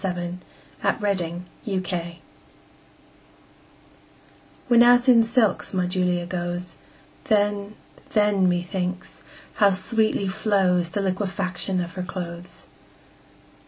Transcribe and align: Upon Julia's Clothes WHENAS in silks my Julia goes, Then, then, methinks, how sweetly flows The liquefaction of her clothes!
Upon 0.03 0.39
Julia's 0.99 1.45
Clothes 1.63 2.15
WHENAS 4.67 5.07
in 5.07 5.21
silks 5.21 5.75
my 5.75 5.85
Julia 5.85 6.25
goes, 6.25 6.77
Then, 7.25 7.75
then, 8.13 8.49
methinks, 8.49 9.21
how 9.57 9.69
sweetly 9.69 10.27
flows 10.27 10.89
The 10.89 11.03
liquefaction 11.03 11.79
of 11.81 11.91
her 11.91 12.01
clothes! 12.01 12.65